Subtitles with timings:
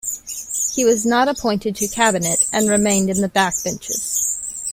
[0.73, 4.39] He was not appointed to cabinet, and remained in the backbenches.